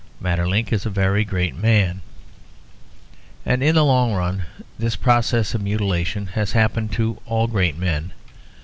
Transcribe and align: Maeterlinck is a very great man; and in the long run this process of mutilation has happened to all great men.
Maeterlinck 0.19 0.73
is 0.73 0.83
a 0.83 0.89
very 0.89 1.23
great 1.23 1.53
man; 1.55 2.01
and 3.45 3.61
in 3.61 3.75
the 3.75 3.85
long 3.85 4.13
run 4.13 4.45
this 4.79 4.95
process 4.95 5.53
of 5.53 5.61
mutilation 5.61 6.25
has 6.25 6.53
happened 6.53 6.91
to 6.93 7.21
all 7.27 7.45
great 7.45 7.77
men. 7.77 8.11